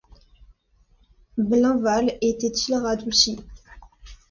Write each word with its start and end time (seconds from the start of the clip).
Blainval 1.37 2.17
était-il 2.23 2.73
radouci? 2.73 3.37